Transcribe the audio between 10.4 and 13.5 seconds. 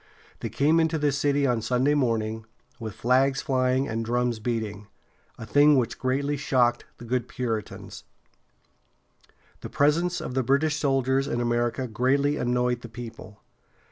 British soldiers in America greatly annoyed the people.